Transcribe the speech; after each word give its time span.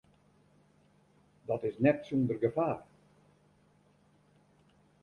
Dat 1.49 1.61
is 1.69 1.75
net 1.83 1.97
sûnder 2.07 2.37
gefaar. 2.43 2.79